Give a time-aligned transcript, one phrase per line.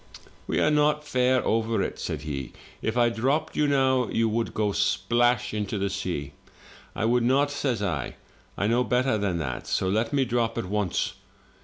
[0.47, 4.55] "'We are not fair over it,' said he; 'if I dropped you now you would
[4.55, 6.33] go splash into the sea.'"
[6.95, 8.15] 'I would not,' says I,
[8.57, 11.13] 'I know better than that, so let me drop at once.'